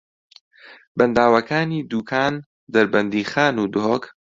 [0.97, 2.33] بەنداوەکانی دووکان،
[2.73, 4.03] دەربەندیخان و دهۆک